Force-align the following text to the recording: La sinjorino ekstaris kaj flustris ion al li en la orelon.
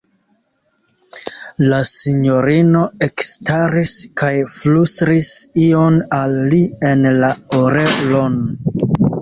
La 1.73 1.81
sinjorino 1.89 2.81
ekstaris 3.07 3.93
kaj 4.23 4.31
flustris 4.55 5.29
ion 5.67 6.01
al 6.23 6.35
li 6.55 6.63
en 6.93 7.07
la 7.23 7.31
orelon. 7.61 8.43